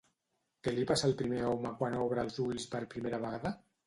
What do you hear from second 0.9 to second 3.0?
passa al primer home quan obre els ulls per